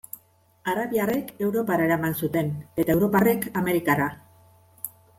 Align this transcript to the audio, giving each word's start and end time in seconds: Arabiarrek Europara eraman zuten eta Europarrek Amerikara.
Arabiarrek 0.71 1.29
Europara 1.49 1.87
eraman 1.89 2.17
zuten 2.23 2.51
eta 2.85 2.97
Europarrek 2.97 3.49
Amerikara. 3.63 4.09